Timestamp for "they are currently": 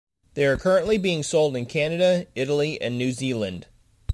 0.33-0.97